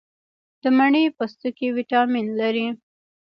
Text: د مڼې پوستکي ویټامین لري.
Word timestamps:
د 0.61 0.63
مڼې 0.77 1.03
پوستکي 1.17 1.67
ویټامین 1.77 2.27
لري. 2.39 2.67